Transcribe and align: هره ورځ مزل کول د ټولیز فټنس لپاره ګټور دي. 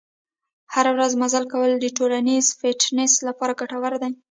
هره 0.73 0.91
ورځ 0.95 1.11
مزل 1.21 1.43
کول 1.51 1.71
د 1.79 1.85
ټولیز 1.97 2.45
فټنس 2.59 3.13
لپاره 3.27 3.57
ګټور 3.59 3.93
دي. 4.01 4.11